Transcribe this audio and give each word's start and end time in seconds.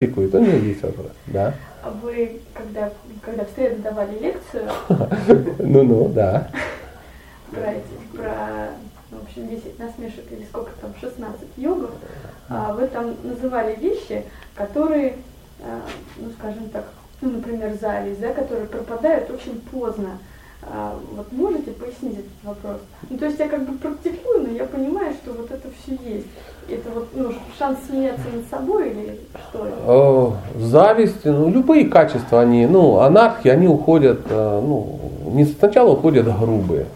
у 0.00 0.06
него 0.06 0.64
есть 0.64 0.80
вопрос, 0.82 1.10
да. 1.26 1.54
А 1.82 1.90
вы, 1.90 2.40
когда, 2.54 2.92
когда 3.20 3.44
в 3.44 3.48
среду 3.50 3.82
давали 3.82 4.16
лекцию, 4.16 4.70
Ну-ну, 5.58 6.08
да. 6.10 6.48
про 7.50 7.74
про, 8.14 8.68
ну, 9.10 9.18
в 9.18 9.22
общем, 9.24 9.48
10 9.48 9.76
насмешек 9.76 10.30
или 10.30 10.44
сколько 10.44 10.70
там, 10.80 10.94
16 11.00 11.40
йогов, 11.56 11.90
а, 12.48 12.74
вы 12.74 12.86
там 12.86 13.16
называли 13.24 13.74
вещи, 13.74 14.24
которые, 14.54 15.16
а, 15.64 15.80
ну, 16.16 16.30
скажем 16.38 16.68
так, 16.68 16.84
ну, 17.20 17.32
например, 17.32 17.76
зависть, 17.80 18.20
да, 18.20 18.32
которые 18.32 18.66
пропадают 18.66 19.28
очень 19.30 19.60
поздно. 19.62 20.18
А, 20.62 20.98
вот 21.14 21.30
можете 21.32 21.70
пояснить 21.70 22.18
этот 22.18 22.44
вопрос? 22.44 22.76
Ну, 23.08 23.16
то 23.16 23.26
есть 23.26 23.38
я 23.38 23.48
как 23.48 23.66
бы 23.66 23.78
практикую, 23.78 24.42
но 24.42 24.48
я 24.48 24.64
понимаю, 24.64 25.14
что 25.14 25.32
вот 25.32 25.50
это 25.50 25.68
все 25.82 25.92
есть. 26.04 26.26
Это 26.68 26.90
вот 26.90 27.08
ну, 27.14 27.32
шанс 27.58 27.78
смеяться 27.88 28.24
над 28.34 28.48
собой 28.50 28.90
или 28.90 29.20
что? 29.48 29.66
О, 29.86 30.36
Зависть, 30.58 31.24
ну, 31.24 31.48
любые 31.48 31.86
качества, 31.86 32.40
они, 32.40 32.66
ну, 32.66 32.98
анархии, 32.98 33.48
они 33.48 33.68
уходят, 33.68 34.20
э, 34.28 34.60
ну, 34.62 34.98
не 35.26 35.44
сначала 35.46 35.92
уходят 35.92 36.26
грубые. 36.38 36.86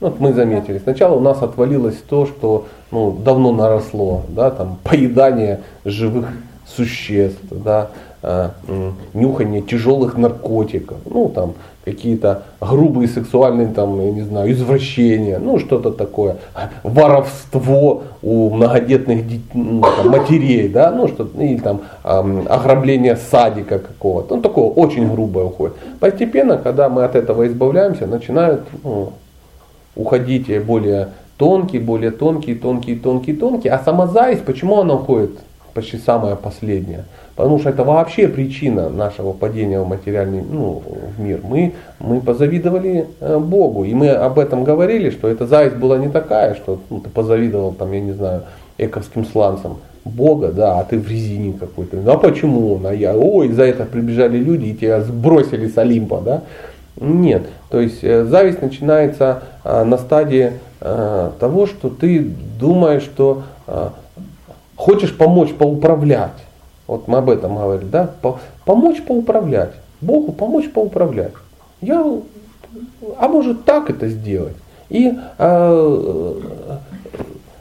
Ну, 0.00 0.08
Вот 0.08 0.20
мы 0.20 0.32
заметили, 0.32 0.78
сначала 0.78 1.14
у 1.14 1.20
нас 1.20 1.40
отвалилось 1.42 1.96
то, 2.08 2.26
что 2.26 2.66
ну, 2.90 3.12
давно 3.12 3.52
наросло, 3.52 4.24
да, 4.28 4.50
там, 4.50 4.78
поедание 4.82 5.60
живых 5.84 6.26
существ, 6.66 7.40
да, 7.50 7.90
э, 7.92 8.11
нюхание 9.14 9.62
тяжелых 9.62 10.16
наркотиков, 10.16 10.98
ну, 11.04 11.28
там, 11.28 11.54
какие-то 11.84 12.44
грубые 12.60 13.08
сексуальные, 13.08 13.68
там, 13.68 14.00
я 14.00 14.12
не 14.12 14.22
знаю, 14.22 14.52
извращения, 14.52 15.40
ну, 15.40 15.58
что-то 15.58 15.90
такое, 15.90 16.36
воровство 16.84 18.04
у 18.22 18.50
многодетных 18.50 19.26
дет- 19.26 19.54
ну, 19.54 19.82
там, 19.82 20.10
матерей, 20.10 20.68
да, 20.68 20.92
ну, 20.92 21.08
что 21.08 21.28
или 21.36 21.58
там 21.58 21.80
ам, 22.04 22.46
ограбление 22.48 23.16
садика 23.16 23.80
какого-то, 23.80 24.36
ну, 24.36 24.42
такое 24.42 24.66
очень 24.66 25.10
грубое 25.10 25.46
уходит. 25.46 25.74
Постепенно, 25.98 26.56
когда 26.56 26.88
мы 26.88 27.02
от 27.02 27.16
этого 27.16 27.48
избавляемся, 27.48 28.06
начинают 28.06 28.62
ну, 28.84 29.14
уходить 29.96 30.46
более 30.64 31.08
тонкие, 31.36 31.80
более 31.80 32.12
тонкие, 32.12 32.54
тонкие, 32.54 32.96
тонкие, 32.96 33.34
тонкие. 33.34 33.72
А 33.72 33.80
сама 33.80 34.06
зависть, 34.06 34.44
почему 34.44 34.78
она 34.80 34.94
уходит 34.94 35.32
почти 35.74 35.98
самая 35.98 36.36
последняя? 36.36 37.04
Потому 37.34 37.58
что 37.58 37.70
это 37.70 37.84
вообще 37.84 38.28
причина 38.28 38.90
нашего 38.90 39.32
падения 39.32 39.80
в 39.80 39.88
материальный 39.88 40.42
ну, 40.42 40.82
в 41.16 41.20
мир. 41.20 41.40
Мы, 41.42 41.72
мы 41.98 42.20
позавидовали 42.20 43.06
э, 43.20 43.38
Богу. 43.38 43.84
И 43.84 43.94
мы 43.94 44.10
об 44.10 44.38
этом 44.38 44.64
говорили, 44.64 45.10
что 45.10 45.28
эта 45.28 45.46
зависть 45.46 45.76
была 45.76 45.98
не 45.98 46.08
такая, 46.08 46.54
что 46.54 46.80
ну, 46.90 47.00
ты 47.00 47.08
позавидовал, 47.08 47.72
там, 47.72 47.92
я 47.92 48.00
не 48.00 48.12
знаю, 48.12 48.42
эковским 48.78 49.24
сланцам. 49.24 49.78
Бога, 50.04 50.50
да, 50.50 50.80
а 50.80 50.84
ты 50.84 50.98
в 50.98 51.08
резине 51.08 51.54
какой-то. 51.58 51.96
Ну 51.96 52.10
а 52.10 52.18
почему 52.18 52.74
он? 52.74 52.86
А 52.86 52.92
я, 52.92 53.16
ой, 53.16 53.48
за 53.52 53.62
это 53.62 53.84
прибежали 53.84 54.36
люди 54.36 54.66
и 54.66 54.74
тебя 54.74 55.00
сбросили 55.00 55.68
с 55.68 55.78
Олимпа, 55.78 56.20
да? 56.20 56.42
Нет. 57.00 57.44
То 57.70 57.80
есть 57.80 58.02
э, 58.02 58.24
зависть 58.24 58.60
начинается 58.60 59.44
э, 59.64 59.84
на 59.84 59.96
стадии 59.98 60.52
э, 60.80 61.30
того, 61.38 61.66
что 61.66 61.88
ты 61.88 62.20
думаешь, 62.58 63.02
что 63.02 63.44
э, 63.66 63.88
хочешь 64.76 65.16
помочь 65.16 65.52
поуправлять. 65.54 66.32
Вот 66.86 67.08
мы 67.08 67.18
об 67.18 67.30
этом 67.30 67.56
говорили, 67.56 67.88
да? 67.88 68.10
По- 68.20 68.38
помочь 68.64 69.02
поуправлять. 69.02 69.72
Богу 70.00 70.32
помочь 70.32 70.70
поуправлять. 70.70 71.32
Я, 71.80 72.04
а 73.18 73.28
может 73.28 73.64
так 73.64 73.90
это 73.90 74.08
сделать? 74.08 74.56
И, 74.88 75.12
э, 75.38 76.34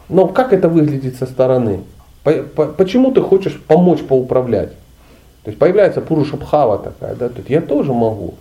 но 0.10 0.28
как 0.28 0.54
это 0.54 0.68
выглядит 0.70 1.16
со 1.16 1.26
стороны? 1.26 1.82
По- 2.24 2.44
по- 2.44 2.66
Почему 2.66 3.12
ты 3.12 3.22
хочешь 3.22 3.60
помочь 3.68 4.00
поуправлять? 4.02 4.72
То 5.44 5.50
есть 5.50 5.58
появляется 5.60 6.02
Пуруша 6.02 6.38
Бхава 6.38 6.78
такая, 6.78 7.16
да, 7.16 7.30
то 7.30 7.38
есть 7.38 7.50
я 7.50 7.62
тоже 7.62 7.94
могу. 7.94 8.36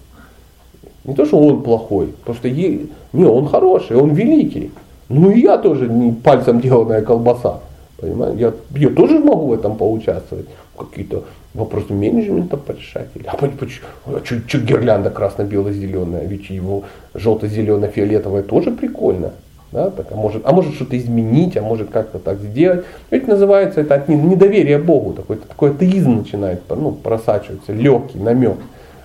Не 1.05 1.15
то, 1.15 1.25
что 1.25 1.39
он 1.39 1.63
плохой, 1.63 2.09
потому 2.09 2.37
что 2.37 2.49
е- 2.49 2.87
не, 3.13 3.25
он 3.25 3.49
хороший, 3.49 3.97
он 3.97 4.11
великий. 4.13 4.71
Ну 5.09 5.31
и 5.31 5.41
я 5.41 5.57
тоже 5.57 5.89
не 5.89 6.13
пальцем 6.13 6.61
деланная 6.61 7.03
колбаса. 7.03 7.61
Понимаете? 8.01 8.41
Я, 8.41 8.53
я 8.79 8.89
тоже 8.91 9.19
могу 9.19 9.49
в 9.49 9.53
этом 9.53 9.77
поучаствовать. 9.77 10.47
Какие-то 10.79 11.25
вопросы 11.55 11.93
менеджмента 11.93 12.57
порешать. 12.57 13.09
Или, 13.15 13.27
а 13.27 13.37
почему, 13.37 13.87
а 14.07 14.21
чё 14.21 14.59
гирлянда 14.61 15.11
красно-бело-зеленая? 15.11 16.25
Ведь 16.25 16.49
его 16.49 16.85
желто-зелено-фиолетовая 17.15 18.43
тоже 18.43 18.71
прикольно. 18.71 19.33
Да, 19.73 19.91
так, 19.91 20.07
а, 20.11 20.17
может, 20.17 20.43
а 20.45 20.53
может 20.53 20.75
что-то 20.75 20.99
изменить, 20.99 21.57
а 21.57 21.63
может 21.63 21.91
как-то 21.91 22.19
так 22.19 22.41
сделать. 22.41 22.85
Ведь 23.11 23.29
называется 23.29 23.83
это 23.83 23.95
от 23.95 24.09
не- 24.09 24.17
недоверия 24.17 24.79
Богу. 24.81 25.13
Такой, 25.13 25.37
такой 25.37 25.71
атеизм 25.71 26.19
начинает 26.19 26.63
ну, 26.69 26.91
просачиваться, 26.91 27.73
легкий 27.73 28.19
намек, 28.19 28.57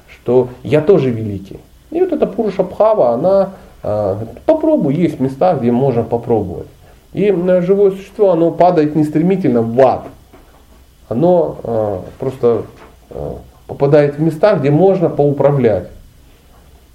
что 0.07 0.49
я 0.63 0.81
тоже 0.81 1.11
великий. 1.11 1.59
И 1.91 1.99
вот 1.99 2.13
эта 2.13 2.25
Пуруша 2.25 2.63
Бхава, 2.63 3.11
она 3.11 3.51
говорит, 3.83 4.41
попробуй, 4.47 4.95
есть 4.95 5.19
места, 5.19 5.53
где 5.53 5.71
можно 5.71 6.01
попробовать. 6.01 6.67
И 7.15 7.31
э, 7.31 7.61
живое 7.61 7.91
существо, 7.91 8.31
оно 8.31 8.51
падает 8.51 8.95
не 8.95 9.05
стремительно 9.05 9.61
в 9.61 9.79
ад. 9.81 10.03
Оно 11.07 11.57
а, 11.63 12.01
просто 12.19 12.63
а, 13.11 13.37
попадает 13.67 14.15
в 14.15 14.19
места, 14.19 14.55
где 14.55 14.69
можно 14.69 15.07
поуправлять. 15.09 15.87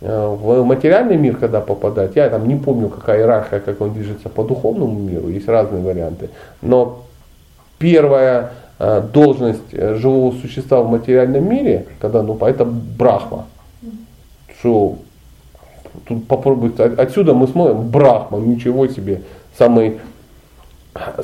Э, 0.03 0.37
В 0.39 0.63
материальный 0.65 1.17
мир, 1.17 1.37
когда 1.37 1.61
попадать, 1.61 2.17
я 2.17 2.29
там 2.29 2.47
не 2.47 2.57
помню, 2.57 2.89
какая 2.91 3.21
иерархия, 3.21 3.61
как 3.61 3.81
он 3.81 3.95
движется 3.95 4.29
по 4.29 4.43
духовному 4.45 4.99
миру, 4.99 5.29
есть 5.29 5.49
разные 5.49 5.83
варианты. 5.83 6.29
Но 6.61 7.05
первая 7.79 8.51
э, 8.79 9.03
должность 9.13 9.73
э, 9.73 9.95
живого 9.95 10.35
существа 10.35 10.83
в 10.83 10.91
материальном 10.91 11.49
мире, 11.49 11.87
когда, 11.99 12.23
ну, 12.23 12.37
это 12.45 12.67
брахма. 12.67 13.47
Что 14.59 14.97
тут 16.07 16.27
попробуйте, 16.27 16.83
от- 16.85 16.99
отсюда 16.99 17.33
мы 17.33 17.47
смотрим, 17.47 17.89
брахма, 17.89 18.39
ничего 18.39 18.87
себе, 18.87 19.23
самый, 19.57 19.99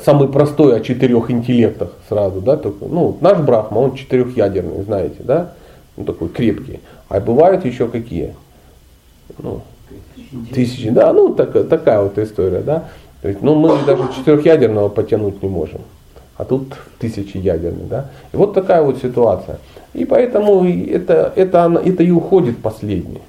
самый 0.03 0.27
простой 0.27 0.77
о 0.77 0.79
четырех 0.79 1.29
интеллектах 1.31 1.91
сразу, 2.09 2.41
да, 2.41 2.57
только, 2.57 2.85
ну, 2.85 3.17
наш 3.21 3.39
брахма, 3.39 3.79
он 3.79 3.95
четырехъядерный, 3.95 4.83
знаете, 4.83 5.17
да, 5.19 5.53
ну, 5.95 6.03
такой 6.05 6.29
крепкий. 6.29 6.79
А 7.09 7.19
бывают 7.19 7.65
еще 7.65 7.87
какие? 7.87 8.35
Ну, 9.39 9.61
тысячи, 10.53 10.89
да, 10.89 11.13
ну, 11.13 11.33
так- 11.33 11.67
такая 11.67 12.01
вот 12.01 12.17
история, 12.17 12.61
да. 12.61 12.85
То 13.21 13.29
есть, 13.29 13.41
ну, 13.41 13.55
мы 13.55 13.77
даже 13.85 14.03
четырехъядерного 14.15 14.89
потянуть 14.89 15.41
не 15.41 15.49
можем. 15.49 15.81
А 16.37 16.45
тут 16.45 16.75
тысячеядерный, 16.99 17.85
да. 17.89 18.11
И 18.31 18.37
вот 18.37 18.53
такая 18.53 18.83
вот 18.83 18.99
ситуация. 18.99 19.57
И 19.93 20.05
поэтому 20.05 20.65
это, 20.69 21.33
это, 21.35 21.63
оно- 21.63 21.79
это 21.79 22.03
и 22.03 22.11
уходит 22.11 22.59
последний. 22.59 23.21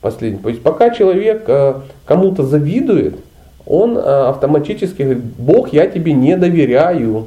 Последний. 0.00 0.38
То 0.38 0.48
есть 0.50 0.62
пока 0.62 0.90
человек 0.90 1.44
э, 1.48 1.74
кому-то 2.04 2.44
завидует, 2.44 3.16
он 3.66 3.96
э, 3.96 4.00
автоматически 4.00 5.02
говорит, 5.02 5.22
Бог, 5.38 5.72
я 5.72 5.86
тебе 5.86 6.12
не 6.12 6.36
доверяю. 6.36 7.26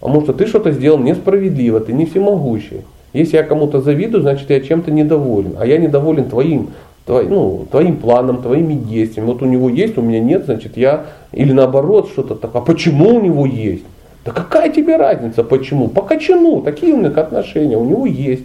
Потому 0.00 0.22
что 0.22 0.32
ты 0.32 0.46
что-то 0.46 0.72
сделал 0.72 0.98
несправедливо, 0.98 1.80
ты 1.80 1.92
не 1.92 2.06
всемогущий. 2.06 2.82
Если 3.12 3.36
я 3.36 3.42
кому-то 3.42 3.80
завидую, 3.80 4.22
значит 4.22 4.50
я 4.50 4.60
чем-то 4.60 4.90
недоволен. 4.90 5.56
А 5.58 5.66
я 5.66 5.78
недоволен 5.78 6.28
твоим, 6.28 6.68
твой- 7.06 7.28
ну, 7.28 7.66
твоим 7.70 7.96
планом, 7.96 8.42
твоими 8.42 8.74
действиями. 8.74 9.26
Вот 9.26 9.42
у 9.42 9.46
него 9.46 9.70
есть, 9.70 9.96
у 9.96 10.02
меня 10.02 10.20
нет, 10.20 10.44
значит 10.44 10.76
я... 10.76 11.06
Или 11.32 11.52
наоборот 11.52 12.08
что-то 12.08 12.34
такое. 12.34 12.60
А 12.60 12.64
почему 12.64 13.16
у 13.16 13.20
него 13.20 13.46
есть? 13.46 13.84
Да 14.24 14.32
какая 14.32 14.70
тебе 14.70 14.96
разница, 14.96 15.44
почему? 15.44 15.88
По 15.88 16.02
кочану, 16.02 16.60
такие 16.60 16.92
у 16.92 17.00
них 17.00 17.16
отношения, 17.16 17.76
у 17.76 17.84
него 17.84 18.06
есть. 18.06 18.42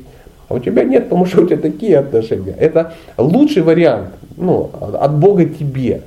А 0.52 0.54
у 0.54 0.60
тебя 0.60 0.84
нет, 0.84 1.06
потому 1.06 1.26
что 1.26 1.44
у 1.44 1.46
тебя 1.46 1.58
такие 1.58 1.98
отношения. 1.98 2.52
Это 2.52 2.94
лучший 3.18 3.62
вариант 3.62 4.10
ну, 4.36 4.70
от 4.82 5.18
Бога 5.18 5.46
тебе. 5.46 6.02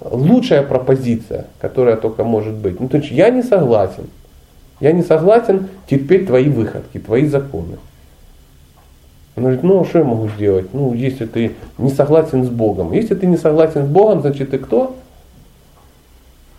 Лучшая 0.00 0.62
пропозиция, 0.62 1.46
которая 1.58 1.96
только 1.96 2.22
может 2.22 2.54
быть. 2.54 2.78
Ну, 2.80 2.88
то 2.88 2.98
есть 2.98 3.10
я 3.10 3.30
не 3.30 3.42
согласен. 3.42 4.04
Я 4.80 4.92
не 4.92 5.02
согласен 5.02 5.68
терпеть 5.88 6.26
твои 6.26 6.50
выходки, 6.50 6.98
твои 6.98 7.26
законы. 7.26 7.78
Он 9.36 9.44
говорит, 9.44 9.62
ну 9.62 9.80
а 9.80 9.84
что 9.86 10.00
я 10.00 10.04
могу 10.04 10.28
сделать? 10.28 10.74
Ну, 10.74 10.92
если 10.92 11.24
ты 11.24 11.52
не 11.78 11.90
согласен 11.90 12.44
с 12.44 12.50
Богом. 12.50 12.92
Если 12.92 13.14
ты 13.14 13.26
не 13.26 13.38
согласен 13.38 13.86
с 13.86 13.88
Богом, 13.88 14.20
значит 14.20 14.50
ты 14.50 14.58
кто? 14.58 14.96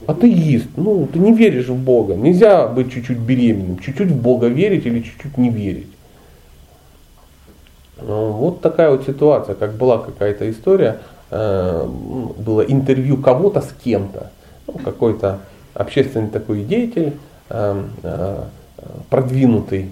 Атеист. 0.07 0.69
Ну, 0.77 1.07
ты 1.13 1.19
не 1.19 1.31
веришь 1.31 1.67
в 1.67 1.77
Бога. 1.77 2.15
Нельзя 2.15 2.67
быть 2.67 2.91
чуть-чуть 2.91 3.19
беременным. 3.19 3.77
Чуть-чуть 3.77 4.09
в 4.09 4.19
Бога 4.19 4.47
верить 4.47 4.87
или 4.87 5.01
чуть-чуть 5.01 5.37
не 5.37 5.51
верить. 5.51 5.89
Ну, 8.01 8.31
Вот 8.31 8.61
такая 8.61 8.89
вот 8.89 9.05
ситуация, 9.05 9.55
как 9.55 9.73
была 9.73 9.97
какая-то 9.97 10.49
история, 10.49 10.99
э, 11.31 11.85
было 12.37 12.61
интервью 12.61 13.17
кого-то 13.17 13.61
с 13.61 13.73
кем-то, 13.83 14.31
ну, 14.67 14.73
какой-то 14.83 15.39
общественный 15.73 16.29
такой 16.29 16.63
деятель, 16.63 17.13
э, 17.49 17.83
э, 18.03 18.43
продвинутый, 19.09 19.91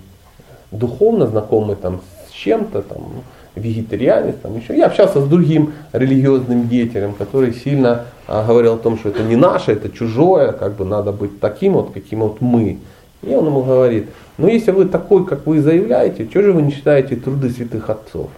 духовно 0.72 1.28
знакомый 1.28 1.76
там 1.76 2.02
с 2.30 2.32
чем-то, 2.32 2.82
там, 2.82 3.24
вегетарианец, 3.58 4.36
там 4.42 4.58
еще. 4.58 4.78
Я 4.78 4.86
общался 4.86 5.22
с 5.22 5.28
другим 5.28 5.74
религиозным 5.92 6.68
деятелем, 6.68 7.14
который 7.14 7.54
сильно 7.54 8.06
а, 8.28 8.46
говорил 8.46 8.76
о 8.76 8.78
том, 8.78 8.98
что 8.98 9.10
это 9.10 9.24
не 9.24 9.36
наше, 9.36 9.72
это 9.72 9.90
чужое, 9.90 10.52
как 10.52 10.76
бы 10.76 10.86
надо 10.86 11.12
быть 11.12 11.40
таким 11.40 11.74
вот, 11.74 11.92
каким 11.92 12.20
вот 12.20 12.42
мы. 12.42 12.78
И 13.24 13.34
он 13.34 13.46
ему 13.48 13.64
говорит, 13.64 14.10
ну 14.38 14.48
если 14.48 14.72
вы 14.72 14.86
такой, 14.86 15.26
как 15.26 15.46
вы 15.46 15.62
заявляете, 15.62 16.28
что 16.30 16.42
же 16.42 16.54
вы 16.54 16.62
не 16.62 16.72
читаете 16.72 17.16
труды 17.16 17.50
святых 17.50 17.90
отцов? 17.90 18.30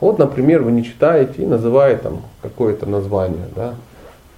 Вот, 0.00 0.18
например, 0.18 0.62
вы 0.62 0.72
не 0.72 0.84
читаете 0.84 1.42
и 1.42 1.46
называете 1.46 2.02
там 2.02 2.22
какое-то 2.42 2.86
название, 2.86 3.46
да? 3.54 3.74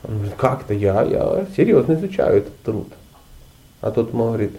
Он 0.06 0.14
говорит, 0.14 0.34
как-то 0.36 0.74
я, 0.74 1.02
я 1.02 1.46
серьезно 1.56 1.94
изучаю 1.94 2.38
этот 2.38 2.56
труд. 2.60 2.88
А 3.80 3.90
тот 3.90 4.12
ему 4.12 4.26
говорит, 4.26 4.52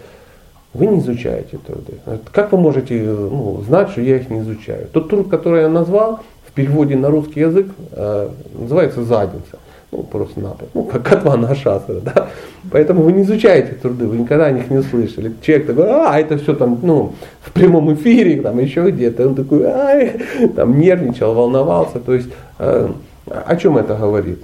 вы 0.73 0.87
не 0.87 0.99
изучаете 0.99 1.57
труды. 1.57 1.99
Как 2.31 2.51
вы 2.51 2.57
можете 2.57 3.01
ну, 3.01 3.63
знать, 3.65 3.89
что 3.89 4.01
я 4.01 4.17
их 4.17 4.29
не 4.29 4.39
изучаю? 4.39 4.87
Тот 4.91 5.09
труд, 5.09 5.29
который 5.29 5.61
я 5.61 5.69
назвал, 5.69 6.19
в 6.45 6.51
переводе 6.51 6.95
на 6.95 7.09
русский 7.09 7.41
язык 7.41 7.67
э, 7.91 8.29
называется 8.53 9.03
задница. 9.03 9.59
Ну, 9.97 10.03
просто-напросто. 10.03 10.69
Ну, 10.75 10.83
как 10.83 11.01
Катвана 11.01 11.55
Шастра, 11.55 11.95
да. 12.01 12.27
Поэтому 12.71 13.01
вы 13.01 13.13
не 13.13 13.23
изучаете 13.23 13.73
труды, 13.73 14.05
вы 14.05 14.17
никогда 14.17 14.45
о 14.45 14.51
них 14.51 14.69
не 14.69 14.83
слышали. 14.83 15.33
Человек 15.41 15.65
такой, 15.65 15.85
а, 15.89 16.19
это 16.19 16.37
все 16.37 16.53
там, 16.53 16.77
ну, 16.83 17.13
в 17.41 17.51
прямом 17.51 17.91
эфире, 17.93 18.41
там 18.41 18.59
еще 18.59 18.91
где-то. 18.91 19.27
Он 19.27 19.33
такой, 19.33 19.63
ай, 19.65 20.21
там 20.55 20.79
нервничал, 20.79 21.33
волновался. 21.33 21.99
То 21.99 22.13
есть, 22.13 22.29
э, 22.59 22.91
о 23.25 23.55
чем 23.55 23.77
это 23.77 23.95
говорит? 23.95 24.39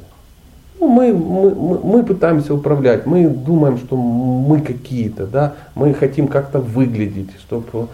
Ну, 0.80 0.88
мы, 0.88 1.14
мы, 1.14 1.80
мы, 1.84 2.04
пытаемся 2.04 2.56
управлять, 2.56 3.06
мы 3.06 3.28
думаем, 3.28 3.78
что 3.78 3.96
мы 3.96 4.60
какие-то, 4.62 5.28
да, 5.28 5.54
мы 5.76 5.94
хотим 5.94 6.28
как-то 6.28 6.60
выглядеть, 6.60 7.30
чтобы 7.40 7.88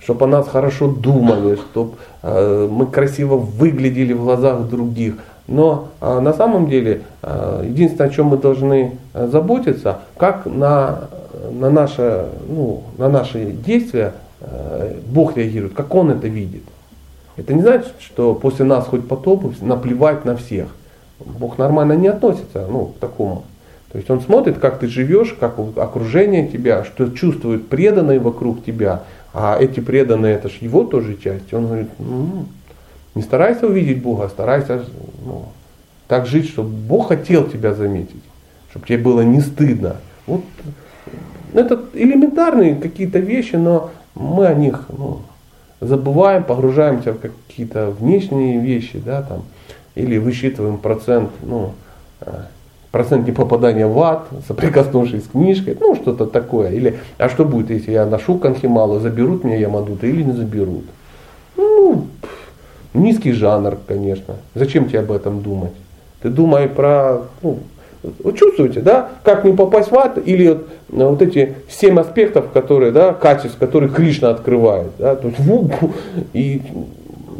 чтобы 0.00 0.24
о 0.24 0.28
нас 0.28 0.48
хорошо 0.48 0.88
думали, 0.88 1.56
чтобы 1.56 1.92
э, 2.22 2.68
мы 2.70 2.86
красиво 2.86 3.36
выглядели 3.36 4.12
в 4.12 4.24
глазах 4.24 4.68
других. 4.68 5.14
Но 5.50 5.88
э, 6.00 6.20
на 6.20 6.32
самом 6.32 6.68
деле 6.68 7.02
э, 7.22 7.64
единственное, 7.66 8.08
о 8.08 8.12
чем 8.12 8.26
мы 8.26 8.38
должны 8.38 8.98
э, 9.12 9.26
заботиться, 9.26 9.98
как 10.16 10.46
на, 10.46 11.08
на, 11.50 11.70
наше, 11.70 12.26
ну, 12.48 12.84
на 12.98 13.08
наши 13.08 13.46
действия 13.46 14.14
э, 14.40 14.94
Бог 15.08 15.36
реагирует, 15.36 15.74
как 15.74 15.92
Он 15.92 16.12
это 16.12 16.28
видит. 16.28 16.62
Это 17.36 17.52
не 17.52 17.62
значит, 17.62 17.92
что 17.98 18.34
после 18.34 18.64
нас 18.64 18.86
хоть 18.86 19.08
потоп, 19.08 19.52
наплевать 19.60 20.24
на 20.24 20.36
всех. 20.36 20.68
Бог 21.18 21.58
нормально 21.58 21.94
не 21.94 22.06
относится 22.06 22.66
ну, 22.70 22.86
к 22.86 22.98
такому. 23.00 23.42
То 23.90 23.98
есть 23.98 24.08
он 24.08 24.20
смотрит, 24.20 24.58
как 24.58 24.78
ты 24.78 24.86
живешь, 24.86 25.34
как 25.38 25.58
окружение 25.76 26.46
тебя, 26.46 26.84
что 26.84 27.10
чувствуют 27.10 27.68
преданные 27.68 28.20
вокруг 28.20 28.64
тебя, 28.64 29.02
а 29.34 29.58
эти 29.60 29.80
преданные 29.80 30.36
это 30.36 30.48
же 30.48 30.58
его 30.60 30.84
тоже 30.84 31.16
часть. 31.16 31.52
Он 31.52 31.66
говорит, 31.66 31.88
ну, 31.98 32.46
не 33.14 33.22
старайся 33.22 33.66
увидеть 33.66 34.02
Бога, 34.02 34.24
а 34.24 34.28
старайся 34.28 34.84
ну, 35.24 35.46
так 36.06 36.26
жить, 36.26 36.48
чтобы 36.48 36.70
Бог 36.70 37.08
хотел 37.08 37.48
тебя 37.48 37.74
заметить, 37.74 38.22
чтобы 38.70 38.86
тебе 38.86 38.98
было 38.98 39.22
не 39.22 39.40
стыдно. 39.40 39.96
Вот 40.26 40.42
это 41.52 41.80
элементарные 41.94 42.76
какие-то 42.76 43.18
вещи, 43.18 43.56
но 43.56 43.90
мы 44.14 44.46
о 44.46 44.54
них 44.54 44.86
ну, 44.96 45.20
забываем, 45.80 46.44
погружаемся 46.44 47.12
в 47.12 47.18
какие-то 47.18 47.90
внешние 47.90 48.60
вещи, 48.60 49.00
да, 49.04 49.22
там, 49.22 49.42
или 49.94 50.18
высчитываем 50.18 50.78
процент, 50.78 51.30
ну, 51.42 51.72
э, 52.20 52.30
процент 52.90 53.26
непопадания 53.26 53.86
в 53.86 53.98
ад, 54.00 54.28
соприкоснувшись 54.46 55.24
с 55.24 55.28
книжкой, 55.28 55.76
ну 55.80 55.94
что-то 55.94 56.26
такое. 56.26 56.70
Или, 56.70 56.98
а 57.18 57.28
что 57.28 57.44
будет, 57.44 57.70
если 57.70 57.92
я 57.92 58.06
ношу 58.06 58.38
конхималу, 58.38 59.00
заберут 59.00 59.44
меня 59.44 59.56
Ямадута 59.56 60.06
или 60.06 60.22
не 60.22 60.32
заберут? 60.32 60.84
Ну, 62.92 63.02
низкий 63.02 63.32
жанр, 63.32 63.78
конечно. 63.86 64.34
Зачем 64.54 64.88
тебе 64.88 65.00
об 65.00 65.12
этом 65.12 65.42
думать? 65.42 65.72
Ты 66.22 66.28
думай 66.28 66.68
про, 66.68 67.22
ну, 67.42 67.58
вы 68.02 68.32
чувствуете, 68.32 68.80
да, 68.80 69.10
как 69.24 69.44
не 69.44 69.52
попасть 69.52 69.90
в 69.90 69.94
ад, 69.96 70.18
или 70.24 70.48
вот, 70.48 70.68
э, 70.90 71.08
вот 71.08 71.22
эти 71.22 71.56
семь 71.68 71.98
аспектов, 71.98 72.50
которые, 72.52 72.92
да, 72.92 73.12
качеств, 73.12 73.58
которые 73.58 73.90
Кришна 73.90 74.30
открывает, 74.30 74.90
да, 74.98 75.16
то 75.16 75.28
есть, 75.28 75.40
и 76.32 76.62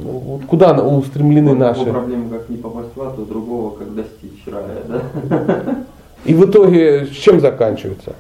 вот 0.02 0.42
куда 0.46 0.72
устремлены 0.72 1.54
наши? 1.54 1.84
проблема, 1.84 2.30
как 2.30 2.48
не 2.48 2.56
попасть 2.56 2.90
в 2.94 3.02
ад, 3.02 3.18
у 3.18 3.24
другого, 3.24 3.76
как 3.76 3.94
достичь 3.94 4.42
рая, 4.46 4.78
да? 4.88 5.84
И 6.24 6.34
в 6.34 6.44
итоге 6.44 7.06
с 7.06 7.16
чем 7.16 7.40
заканчивается? 7.40 8.14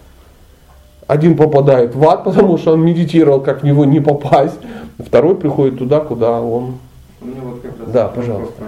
Один 1.06 1.36
попадает 1.36 1.94
в 1.94 2.08
ад, 2.08 2.24
потому 2.24 2.56
что 2.56 2.72
он 2.72 2.82
медитировал, 2.82 3.40
как 3.40 3.62
в 3.62 3.66
него 3.66 3.84
не 3.84 4.00
попасть. 4.00 4.58
Второй 4.98 5.34
приходит 5.34 5.78
туда, 5.78 6.00
куда 6.00 6.40
он... 6.40 6.74
Вот 7.20 7.92
да, 7.92 8.08
пожалуйста. 8.08 8.54